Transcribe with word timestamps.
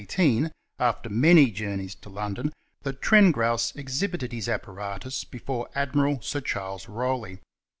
1818, 0.01 0.51
after 0.79 1.09
many 1.09 1.51
journeys 1.51 1.93
to 1.93 2.09
London, 2.09 2.51
that 2.81 3.01
Tren 3.03 3.31
grouse 3.31 3.71
exhibited 3.75 4.31
his 4.31 4.49
apparatus 4.49 5.23
before 5.23 5.69
Admiral 5.75 6.19
Sir 6.23 6.41
Charles 6.41 6.89
Rowley 6.89 7.35
[q. 7.35 7.41